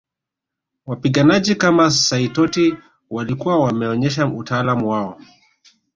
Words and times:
Wapiganaji 0.85 1.55
kama 1.55 1.91
Saitoti 1.91 2.77
walikuwa 3.09 3.59
wameonyesha 3.59 4.27
utaalam 4.27 4.83
wao 4.83 5.21